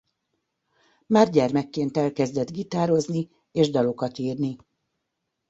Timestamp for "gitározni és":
2.51-3.69